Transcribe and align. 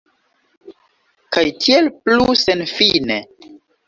Kaj 1.37 1.43
tiel 1.65 1.89
plu, 2.05 2.37
senfine. 2.45 3.19